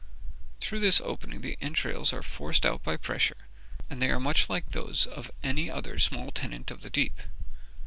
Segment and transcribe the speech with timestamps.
[0.59, 3.45] Through this opening the entrails are forced out by pressure,
[3.87, 7.19] and they are much like those of any other small tenant of the deep.